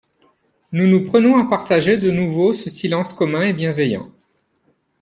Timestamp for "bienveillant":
3.53-4.09